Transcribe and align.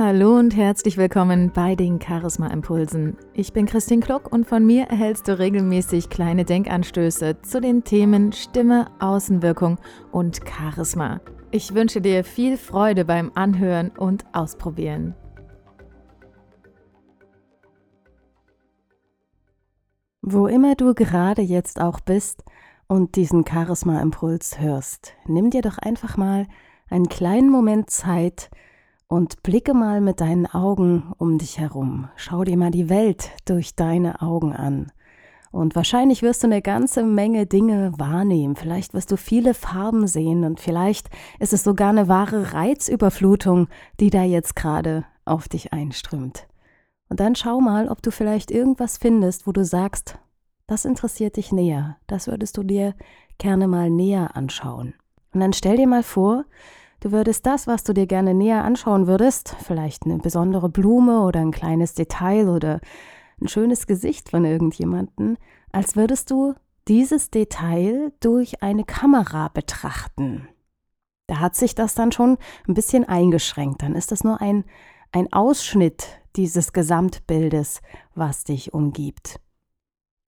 Hallo 0.00 0.36
und 0.36 0.54
herzlich 0.54 0.96
willkommen 0.96 1.50
bei 1.52 1.74
den 1.74 2.00
Charisma 2.00 2.46
Impulsen. 2.52 3.16
Ich 3.34 3.52
bin 3.52 3.66
Christine 3.66 4.00
Kluck 4.00 4.30
und 4.32 4.46
von 4.46 4.64
mir 4.64 4.84
erhältst 4.84 5.26
du 5.26 5.36
regelmäßig 5.36 6.08
kleine 6.08 6.44
Denkanstöße 6.44 7.42
zu 7.42 7.60
den 7.60 7.82
Themen 7.82 8.30
Stimme, 8.30 8.92
Außenwirkung 9.00 9.80
und 10.12 10.42
Charisma. 10.48 11.20
Ich 11.50 11.74
wünsche 11.74 12.00
dir 12.00 12.22
viel 12.22 12.56
Freude 12.56 13.04
beim 13.04 13.32
Anhören 13.34 13.90
und 13.90 14.24
Ausprobieren. 14.32 15.16
Wo 20.22 20.46
immer 20.46 20.76
du 20.76 20.94
gerade 20.94 21.42
jetzt 21.42 21.80
auch 21.80 21.98
bist 21.98 22.44
und 22.86 23.16
diesen 23.16 23.44
Charisma-Impuls 23.44 24.60
hörst, 24.60 25.14
nimm 25.26 25.50
dir 25.50 25.62
doch 25.62 25.78
einfach 25.78 26.16
mal 26.16 26.46
einen 26.88 27.08
kleinen 27.08 27.50
Moment 27.50 27.90
Zeit, 27.90 28.48
und 29.08 29.42
blicke 29.42 29.74
mal 29.74 30.00
mit 30.00 30.20
deinen 30.20 30.46
Augen 30.46 31.12
um 31.18 31.38
dich 31.38 31.58
herum. 31.58 32.08
Schau 32.16 32.44
dir 32.44 32.56
mal 32.56 32.70
die 32.70 32.88
Welt 32.88 33.30
durch 33.46 33.74
deine 33.74 34.22
Augen 34.22 34.54
an. 34.54 34.92
Und 35.50 35.74
wahrscheinlich 35.74 36.22
wirst 36.22 36.42
du 36.42 36.46
eine 36.46 36.60
ganze 36.60 37.02
Menge 37.02 37.46
Dinge 37.46 37.92
wahrnehmen. 37.96 38.54
Vielleicht 38.54 38.92
wirst 38.92 39.10
du 39.10 39.16
viele 39.16 39.54
Farben 39.54 40.06
sehen 40.06 40.44
und 40.44 40.60
vielleicht 40.60 41.08
ist 41.38 41.54
es 41.54 41.64
sogar 41.64 41.88
eine 41.88 42.06
wahre 42.06 42.52
Reizüberflutung, 42.52 43.68
die 43.98 44.10
da 44.10 44.22
jetzt 44.22 44.54
gerade 44.54 45.06
auf 45.24 45.48
dich 45.48 45.72
einströmt. 45.72 46.46
Und 47.08 47.20
dann 47.20 47.34
schau 47.34 47.60
mal, 47.60 47.88
ob 47.88 48.02
du 48.02 48.10
vielleicht 48.10 48.50
irgendwas 48.50 48.98
findest, 48.98 49.46
wo 49.46 49.52
du 49.52 49.64
sagst, 49.64 50.18
das 50.66 50.84
interessiert 50.84 51.36
dich 51.38 51.50
näher, 51.50 51.96
das 52.06 52.26
würdest 52.26 52.58
du 52.58 52.62
dir 52.62 52.94
gerne 53.38 53.68
mal 53.68 53.88
näher 53.88 54.36
anschauen. 54.36 54.92
Und 55.32 55.40
dann 55.40 55.54
stell 55.54 55.76
dir 55.78 55.86
mal 55.86 56.02
vor, 56.02 56.44
Du 57.00 57.12
würdest 57.12 57.46
das, 57.46 57.66
was 57.66 57.84
du 57.84 57.92
dir 57.92 58.06
gerne 58.06 58.34
näher 58.34 58.64
anschauen 58.64 59.06
würdest, 59.06 59.54
vielleicht 59.62 60.04
eine 60.04 60.18
besondere 60.18 60.68
Blume 60.68 61.20
oder 61.20 61.40
ein 61.40 61.52
kleines 61.52 61.94
Detail 61.94 62.48
oder 62.48 62.80
ein 63.40 63.46
schönes 63.46 63.86
Gesicht 63.86 64.30
von 64.30 64.44
irgendjemanden, 64.44 65.38
als 65.70 65.94
würdest 65.94 66.30
du 66.30 66.54
dieses 66.88 67.30
Detail 67.30 68.12
durch 68.18 68.62
eine 68.62 68.84
Kamera 68.84 69.48
betrachten. 69.48 70.48
Da 71.28 71.38
hat 71.38 71.54
sich 71.54 71.74
das 71.74 71.94
dann 71.94 72.10
schon 72.10 72.38
ein 72.66 72.74
bisschen 72.74 73.04
eingeschränkt. 73.04 73.82
Dann 73.82 73.94
ist 73.94 74.10
das 74.10 74.24
nur 74.24 74.40
ein, 74.40 74.64
ein 75.12 75.32
Ausschnitt 75.32 76.20
dieses 76.34 76.72
Gesamtbildes, 76.72 77.80
was 78.14 78.44
dich 78.44 78.72
umgibt. 78.72 79.38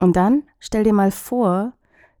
Und 0.00 0.16
dann 0.16 0.42
stell 0.58 0.84
dir 0.84 0.92
mal 0.92 1.12
vor, 1.12 1.72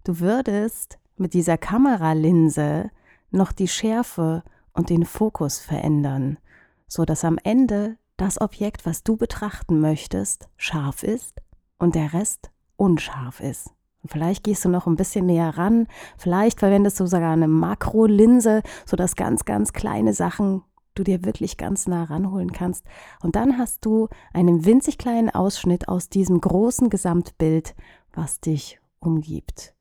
du 0.04 0.20
würdest 0.20 0.98
mit 1.16 1.34
dieser 1.34 1.58
Kameralinse 1.58 2.90
noch 3.30 3.52
die 3.52 3.68
Schärfe 3.68 4.42
und 4.72 4.90
den 4.90 5.04
Fokus 5.04 5.58
verändern, 5.58 6.38
so 6.86 7.04
dass 7.04 7.24
am 7.24 7.38
Ende 7.42 7.96
das 8.16 8.40
Objekt, 8.40 8.86
was 8.86 9.02
du 9.04 9.16
betrachten 9.16 9.80
möchtest, 9.80 10.48
scharf 10.56 11.02
ist 11.02 11.40
und 11.78 11.94
der 11.94 12.12
Rest 12.12 12.50
unscharf 12.76 13.40
ist. 13.40 13.70
Und 14.02 14.10
vielleicht 14.10 14.44
gehst 14.44 14.64
du 14.64 14.68
noch 14.68 14.86
ein 14.86 14.96
bisschen 14.96 15.26
näher 15.26 15.56
ran, 15.56 15.86
vielleicht 16.16 16.60
verwendest 16.60 17.00
du 17.00 17.06
sogar 17.06 17.32
eine 17.32 17.48
Makrolinse, 17.48 18.62
sodass 18.86 19.16
ganz, 19.16 19.44
ganz 19.44 19.72
kleine 19.72 20.14
Sachen 20.14 20.62
du 20.94 21.04
dir 21.04 21.24
wirklich 21.24 21.56
ganz 21.56 21.86
nah 21.86 22.04
ranholen 22.04 22.52
kannst. 22.52 22.84
Und 23.22 23.36
dann 23.36 23.58
hast 23.58 23.84
du 23.84 24.08
einen 24.32 24.64
winzig 24.64 24.98
kleinen 24.98 25.30
Ausschnitt 25.30 25.88
aus 25.88 26.08
diesem 26.08 26.40
großen 26.40 26.90
Gesamtbild, 26.90 27.74
was 28.12 28.40
dich 28.40 28.80
umgibt. 29.00 29.74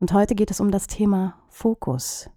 Und 0.00 0.12
heute 0.12 0.34
geht 0.34 0.50
es 0.50 0.60
um 0.60 0.70
das 0.70 0.86
Thema 0.86 1.38
Fokus. 1.48 2.30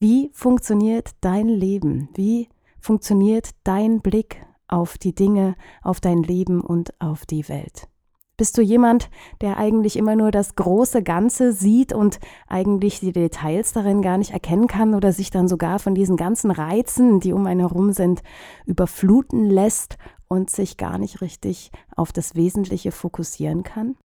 Wie 0.00 0.30
funktioniert 0.32 1.10
dein 1.22 1.48
Leben? 1.48 2.08
Wie 2.14 2.48
funktioniert 2.78 3.50
dein 3.64 4.00
Blick 4.00 4.46
auf 4.68 4.96
die 4.96 5.12
Dinge, 5.12 5.56
auf 5.82 6.00
dein 6.00 6.22
Leben 6.22 6.60
und 6.60 6.94
auf 7.00 7.26
die 7.26 7.48
Welt? 7.48 7.88
Bist 8.36 8.56
du 8.56 8.62
jemand, 8.62 9.10
der 9.40 9.56
eigentlich 9.56 9.96
immer 9.96 10.14
nur 10.14 10.30
das 10.30 10.54
große 10.54 11.02
Ganze 11.02 11.52
sieht 11.52 11.92
und 11.92 12.20
eigentlich 12.46 13.00
die 13.00 13.10
Details 13.10 13.72
darin 13.72 14.00
gar 14.00 14.18
nicht 14.18 14.30
erkennen 14.30 14.68
kann 14.68 14.94
oder 14.94 15.12
sich 15.12 15.32
dann 15.32 15.48
sogar 15.48 15.80
von 15.80 15.96
diesen 15.96 16.16
ganzen 16.16 16.52
Reizen, 16.52 17.18
die 17.18 17.32
um 17.32 17.44
einen 17.46 17.58
herum 17.58 17.92
sind, 17.92 18.22
überfluten 18.66 19.50
lässt 19.50 19.98
und 20.28 20.48
sich 20.48 20.76
gar 20.76 20.98
nicht 20.98 21.20
richtig 21.22 21.72
auf 21.96 22.12
das 22.12 22.36
Wesentliche 22.36 22.92
fokussieren 22.92 23.64
kann? 23.64 23.96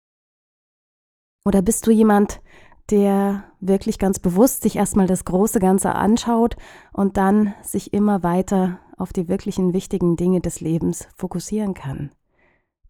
Oder 1.45 1.61
bist 1.61 1.85
du 1.85 1.91
jemand, 1.91 2.41
der 2.89 3.45
wirklich 3.59 3.97
ganz 3.97 4.19
bewusst 4.19 4.63
sich 4.63 4.75
erstmal 4.75 5.07
das 5.07 5.25
große 5.25 5.59
Ganze 5.59 5.95
anschaut 5.95 6.55
und 6.91 7.17
dann 7.17 7.53
sich 7.61 7.93
immer 7.93 8.23
weiter 8.23 8.79
auf 8.97 9.13
die 9.13 9.27
wirklichen 9.27 9.73
wichtigen 9.73 10.15
Dinge 10.15 10.41
des 10.41 10.59
Lebens 10.59 11.07
fokussieren 11.15 11.73
kann. 11.73 12.11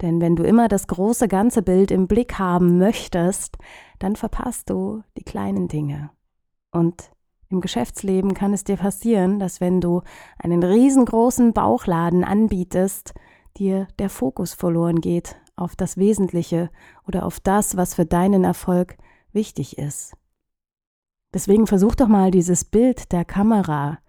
Denn 0.01 0.19
wenn 0.19 0.35
du 0.35 0.43
immer 0.43 0.67
das 0.67 0.87
große 0.87 1.27
ganze 1.27 1.61
Bild 1.61 1.91
im 1.91 2.07
Blick 2.07 2.39
haben 2.39 2.77
möchtest, 2.77 3.57
dann 3.99 4.15
verpasst 4.15 4.69
du 4.69 5.03
die 5.17 5.23
kleinen 5.23 5.67
Dinge. 5.67 6.09
Und 6.71 7.11
im 7.49 7.61
Geschäftsleben 7.61 8.33
kann 8.33 8.51
es 8.51 8.63
dir 8.63 8.77
passieren, 8.77 9.39
dass 9.39 9.61
wenn 9.61 9.79
du 9.79 10.01
einen 10.39 10.63
riesengroßen 10.63 11.53
Bauchladen 11.53 12.23
anbietest, 12.23 13.13
dir 13.57 13.87
der 13.99 14.09
Fokus 14.09 14.53
verloren 14.53 15.01
geht 15.01 15.35
auf 15.55 15.75
das 15.75 15.97
Wesentliche 15.97 16.71
oder 17.07 17.25
auf 17.25 17.39
das, 17.39 17.77
was 17.77 17.93
für 17.93 18.07
deinen 18.07 18.43
Erfolg 18.43 18.97
wichtig 19.33 19.77
ist. 19.77 20.13
Deswegen 21.33 21.67
versuch 21.67 21.95
doch 21.95 22.07
mal 22.07 22.31
dieses 22.31 22.63
Bild 22.63 23.11
der 23.11 23.25
Kamera, 23.25 23.99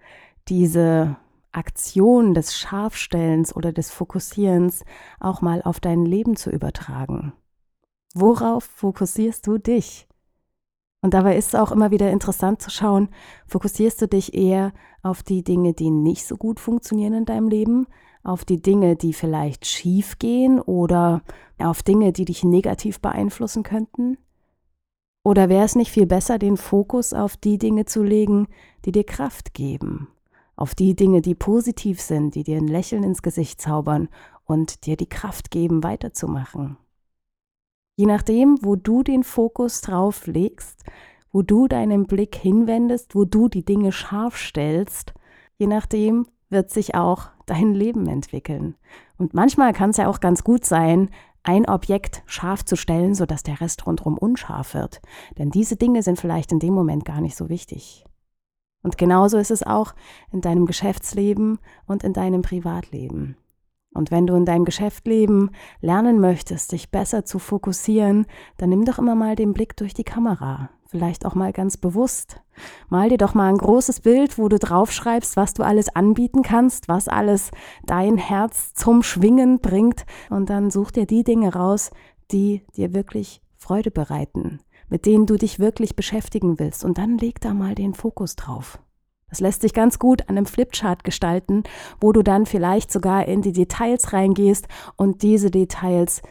diese 0.48 1.16
Aktion 1.52 2.34
des 2.34 2.56
Scharfstellens 2.56 3.54
oder 3.54 3.72
des 3.72 3.90
Fokussierens 3.90 4.84
auch 5.20 5.40
mal 5.40 5.62
auf 5.62 5.80
dein 5.80 6.04
Leben 6.04 6.36
zu 6.36 6.50
übertragen. 6.50 7.32
Worauf 8.14 8.64
fokussierst 8.64 9.46
du 9.46 9.58
dich? 9.58 10.06
Und 11.00 11.14
dabei 11.14 11.36
ist 11.36 11.48
es 11.48 11.54
auch 11.54 11.70
immer 11.70 11.90
wieder 11.90 12.10
interessant 12.10 12.62
zu 12.62 12.70
schauen, 12.70 13.08
fokussierst 13.46 14.00
du 14.02 14.08
dich 14.08 14.34
eher 14.34 14.72
auf 15.02 15.22
die 15.22 15.44
Dinge, 15.44 15.74
die 15.74 15.90
nicht 15.90 16.26
so 16.26 16.36
gut 16.36 16.60
funktionieren 16.60 17.12
in 17.12 17.24
deinem 17.24 17.48
Leben, 17.48 17.86
auf 18.22 18.44
die 18.44 18.62
Dinge, 18.62 18.96
die 18.96 19.12
vielleicht 19.12 19.66
schief 19.66 20.18
gehen 20.18 20.60
oder 20.60 21.22
auf 21.58 21.82
Dinge, 21.82 22.12
die 22.12 22.24
dich 22.24 22.42
negativ 22.42 23.00
beeinflussen 23.00 23.62
könnten? 23.62 24.16
Oder 25.24 25.48
wäre 25.48 25.64
es 25.64 25.74
nicht 25.74 25.90
viel 25.90 26.06
besser, 26.06 26.38
den 26.38 26.58
Fokus 26.58 27.14
auf 27.14 27.36
die 27.38 27.56
Dinge 27.56 27.86
zu 27.86 28.02
legen, 28.02 28.46
die 28.84 28.92
dir 28.92 29.04
Kraft 29.04 29.54
geben, 29.54 30.08
auf 30.54 30.74
die 30.74 30.94
Dinge, 30.94 31.22
die 31.22 31.34
positiv 31.34 32.00
sind, 32.00 32.34
die 32.34 32.44
dir 32.44 32.58
ein 32.58 32.68
Lächeln 32.68 33.02
ins 33.02 33.22
Gesicht 33.22 33.60
zaubern 33.60 34.08
und 34.44 34.84
dir 34.84 34.96
die 34.98 35.08
Kraft 35.08 35.50
geben, 35.50 35.82
weiterzumachen? 35.82 36.76
Je 37.96 38.04
nachdem, 38.04 38.58
wo 38.60 38.76
du 38.76 39.02
den 39.02 39.24
Fokus 39.24 39.80
drauf 39.80 40.26
legst, 40.26 40.84
wo 41.32 41.40
du 41.40 41.68
deinen 41.68 42.06
Blick 42.06 42.36
hinwendest, 42.36 43.14
wo 43.14 43.24
du 43.24 43.48
die 43.48 43.64
Dinge 43.64 43.92
scharf 43.92 44.36
stellst, 44.36 45.14
je 45.56 45.66
nachdem 45.66 46.26
wird 46.50 46.70
sich 46.70 46.94
auch 46.94 47.30
dein 47.46 47.72
Leben 47.72 48.06
entwickeln. 48.06 48.74
Und 49.16 49.32
manchmal 49.32 49.72
kann 49.72 49.90
es 49.90 49.96
ja 49.96 50.08
auch 50.08 50.20
ganz 50.20 50.44
gut 50.44 50.66
sein, 50.66 51.08
ein 51.44 51.68
Objekt 51.68 52.22
scharf 52.26 52.64
zu 52.64 52.76
stellen, 52.76 53.14
sodass 53.14 53.42
der 53.42 53.60
Rest 53.60 53.86
rundherum 53.86 54.18
unscharf 54.18 54.74
wird. 54.74 55.00
Denn 55.38 55.50
diese 55.50 55.76
Dinge 55.76 56.02
sind 56.02 56.20
vielleicht 56.20 56.50
in 56.50 56.58
dem 56.58 56.74
Moment 56.74 57.04
gar 57.04 57.20
nicht 57.20 57.36
so 57.36 57.48
wichtig. 57.48 58.04
Und 58.82 58.98
genauso 58.98 59.38
ist 59.38 59.50
es 59.50 59.62
auch 59.62 59.94
in 60.32 60.40
deinem 60.40 60.66
Geschäftsleben 60.66 61.58
und 61.86 62.02
in 62.02 62.12
deinem 62.12 62.42
Privatleben. 62.42 63.36
Und 63.94 64.10
wenn 64.10 64.26
du 64.26 64.34
in 64.34 64.44
deinem 64.44 64.64
Geschäftsleben 64.64 65.52
lernen 65.80 66.18
möchtest, 66.18 66.72
dich 66.72 66.90
besser 66.90 67.24
zu 67.24 67.38
fokussieren, 67.38 68.26
dann 68.56 68.70
nimm 68.70 68.84
doch 68.84 68.98
immer 68.98 69.14
mal 69.14 69.36
den 69.36 69.52
Blick 69.52 69.76
durch 69.76 69.94
die 69.94 70.04
Kamera 70.04 70.70
vielleicht 70.94 71.26
auch 71.26 71.34
mal 71.34 71.52
ganz 71.52 71.76
bewusst. 71.76 72.40
Mal 72.88 73.08
dir 73.08 73.18
doch 73.18 73.34
mal 73.34 73.48
ein 73.48 73.58
großes 73.58 74.00
Bild, 74.00 74.38
wo 74.38 74.48
du 74.48 74.58
draufschreibst, 74.58 75.36
was 75.36 75.54
du 75.54 75.62
alles 75.62 75.94
anbieten 75.94 76.42
kannst, 76.42 76.88
was 76.88 77.08
alles 77.08 77.50
dein 77.84 78.16
Herz 78.16 78.74
zum 78.74 79.02
Schwingen 79.02 79.60
bringt 79.60 80.04
und 80.30 80.50
dann 80.50 80.70
such 80.70 80.90
dir 80.90 81.06
die 81.06 81.24
Dinge 81.24 81.54
raus, 81.54 81.90
die 82.30 82.62
dir 82.76 82.94
wirklich 82.94 83.42
Freude 83.56 83.90
bereiten, 83.90 84.60
mit 84.88 85.06
denen 85.06 85.26
du 85.26 85.36
dich 85.36 85.58
wirklich 85.58 85.96
beschäftigen 85.96 86.58
willst 86.58 86.84
und 86.84 86.98
dann 86.98 87.18
leg 87.18 87.40
da 87.40 87.54
mal 87.54 87.74
den 87.74 87.94
Fokus 87.94 88.36
drauf. 88.36 88.78
Das 89.30 89.40
lässt 89.40 89.62
sich 89.62 89.72
ganz 89.72 89.98
gut 89.98 90.28
an 90.28 90.36
einem 90.36 90.46
Flipchart 90.46 91.02
gestalten, 91.02 91.64
wo 92.00 92.12
du 92.12 92.22
dann 92.22 92.46
vielleicht 92.46 92.92
sogar 92.92 93.26
in 93.26 93.42
die 93.42 93.52
Details 93.52 94.12
reingehst 94.12 94.68
und 94.96 95.22
diese 95.22 95.50
Details 95.50 96.22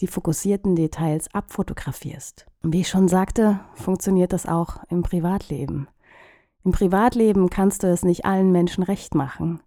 die 0.00 0.06
fokussierten 0.06 0.76
Details 0.76 1.32
abfotografierst. 1.32 2.46
Wie 2.62 2.82
ich 2.82 2.88
schon 2.88 3.08
sagte, 3.08 3.60
funktioniert 3.74 4.34
das 4.34 4.44
auch 4.44 4.84
im 4.90 5.02
Privatleben. 5.02 5.88
Im 6.62 6.72
Privatleben 6.72 7.48
kannst 7.48 7.82
du 7.82 7.86
es 7.86 8.04
nicht 8.04 8.26
allen 8.26 8.52
Menschen 8.52 8.84
recht 8.84 9.14
machen. 9.14 9.60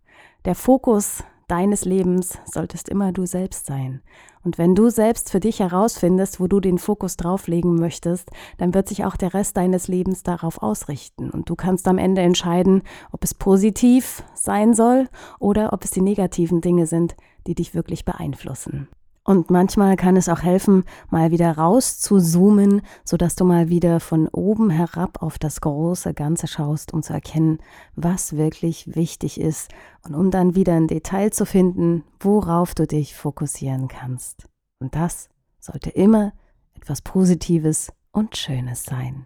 Der 0.45 0.53
Fokus 0.53 1.23
deines 1.47 1.85
Lebens 1.85 2.37
solltest 2.45 2.89
immer 2.89 3.11
du 3.11 3.25
selbst 3.25 3.65
sein. 3.65 4.03
Und 4.43 4.59
wenn 4.59 4.75
du 4.75 4.89
selbst 4.89 5.31
für 5.31 5.39
dich 5.39 5.59
herausfindest, 5.59 6.39
wo 6.39 6.45
du 6.45 6.59
den 6.59 6.77
Fokus 6.77 7.17
drauflegen 7.17 7.75
möchtest, 7.75 8.29
dann 8.59 8.75
wird 8.75 8.87
sich 8.87 9.05
auch 9.05 9.15
der 9.15 9.33
Rest 9.33 9.57
deines 9.57 9.87
Lebens 9.87 10.21
darauf 10.21 10.61
ausrichten. 10.61 11.31
Und 11.31 11.49
du 11.49 11.55
kannst 11.55 11.87
am 11.87 11.97
Ende 11.97 12.21
entscheiden, 12.21 12.83
ob 13.11 13.23
es 13.23 13.33
positiv 13.33 14.23
sein 14.35 14.75
soll 14.75 15.09
oder 15.39 15.73
ob 15.73 15.83
es 15.83 15.89
die 15.89 16.01
negativen 16.01 16.61
Dinge 16.61 16.85
sind, 16.85 17.15
die 17.47 17.55
dich 17.55 17.73
wirklich 17.73 18.05
beeinflussen. 18.05 18.87
Und 19.25 19.49
manchmal 19.49 19.95
kann 19.95 20.17
es 20.17 20.27
auch 20.27 20.41
helfen, 20.43 20.83
mal 21.09 21.31
wieder 21.31 21.57
raus 21.57 21.97
zu 21.99 22.19
zoomen, 22.19 22.81
sodass 23.05 23.35
du 23.35 23.45
mal 23.45 23.69
wieder 23.69 24.01
von 24.01 24.27
oben 24.27 24.69
herab 24.69 25.21
auf 25.21 25.39
das 25.39 25.61
große 25.61 26.13
Ganze 26.13 26.47
schaust, 26.47 26.93
um 26.93 27.01
zu 27.03 27.13
erkennen, 27.13 27.59
was 27.95 28.35
wirklich 28.35 28.95
wichtig 28.95 29.39
ist 29.39 29.71
und 30.05 30.13
um 30.13 30.29
dann 30.29 30.55
wieder 30.55 30.73
ein 30.73 30.87
Detail 30.87 31.31
zu 31.31 31.45
finden, 31.45 32.03
worauf 32.19 32.75
du 32.75 32.85
dich 32.85 33.15
fokussieren 33.15 33.87
kannst. 33.87 34.45
Und 34.79 34.95
das 34.95 35.29
sollte 35.59 35.89
immer 35.89 36.33
etwas 36.75 37.01
Positives 37.01 37.93
und 38.11 38.35
Schönes 38.35 38.83
sein. 38.83 39.25